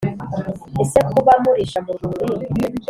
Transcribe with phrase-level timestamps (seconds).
[0.81, 2.45] Ese kuba murisha mu rwuri